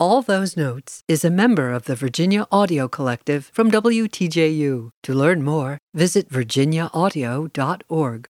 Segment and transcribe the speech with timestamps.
[0.00, 4.92] All Those Notes is a member of the Virginia Audio Collective from WTJU.
[5.02, 8.28] To learn more, visit virginiaaudio.org.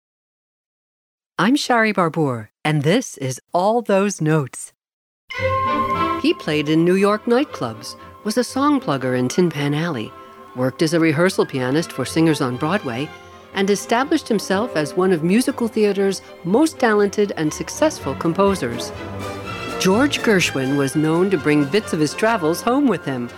[1.37, 4.73] I'm Shari Barbour, and this is All Those Notes.
[6.23, 10.11] He played in New York nightclubs, was a song plugger in Tin Pan Alley,
[10.55, 13.07] worked as a rehearsal pianist for singers on Broadway,
[13.53, 18.91] and established himself as one of musical theater's most talented and successful composers.
[19.79, 23.29] George Gershwin was known to bring bits of his travels home with him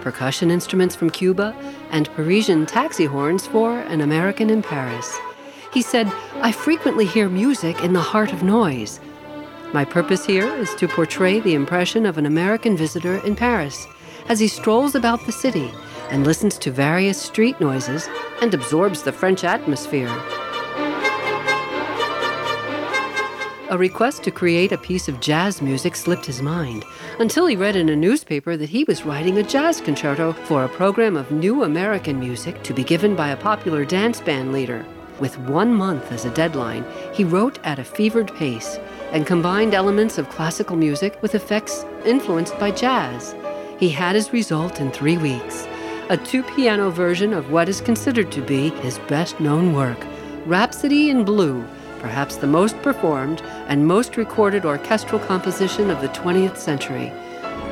[0.00, 1.56] percussion instruments from Cuba
[1.90, 5.16] and Parisian taxi horns for an American in Paris.
[5.72, 6.12] He said,
[6.42, 8.98] I frequently hear music in the heart of noise.
[9.72, 13.86] My purpose here is to portray the impression of an American visitor in Paris
[14.28, 15.70] as he strolls about the city
[16.10, 18.08] and listens to various street noises
[18.42, 20.12] and absorbs the French atmosphere.
[23.70, 26.84] A request to create a piece of jazz music slipped his mind
[27.18, 30.68] until he read in a newspaper that he was writing a jazz concerto for a
[30.68, 34.84] program of new American music to be given by a popular dance band leader.
[35.18, 38.78] With one month as a deadline, he wrote at a fevered pace
[39.12, 43.34] and combined elements of classical music with effects influenced by jazz.
[43.78, 45.66] He had his result in three weeks
[46.10, 50.04] a two piano version of what is considered to be his best known work,
[50.44, 51.66] Rhapsody in Blue,
[52.04, 57.06] perhaps the most performed and most recorded orchestral composition of the 20th century.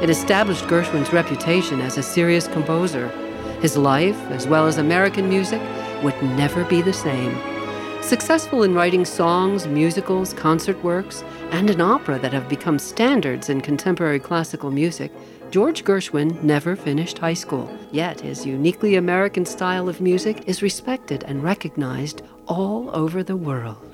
[0.01, 3.09] It established Gershwin's reputation as a serious composer.
[3.61, 5.61] His life, as well as American music,
[6.03, 7.39] would never be the same.
[8.03, 13.61] Successful in writing songs, musicals, concert works, and an opera that have become standards in
[13.61, 15.13] contemporary classical music,
[15.51, 17.71] George Gershwin never finished high school.
[17.91, 23.92] Yet his uniquely American style of music is respected and recognized all over the world.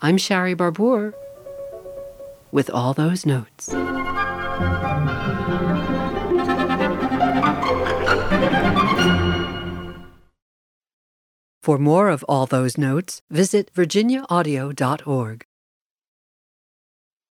[0.00, 1.12] I'm Shari Barbour
[2.52, 3.68] with all those notes.
[11.62, 15.47] For more of all those notes, visit virginiaaudio.org.